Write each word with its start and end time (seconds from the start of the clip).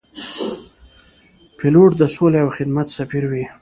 پیلوټ 1.57 1.91
د 1.97 2.03
سولې 2.15 2.39
او 2.43 2.49
خدمت 2.57 2.87
سفیر 2.97 3.23
وي. 3.31 3.45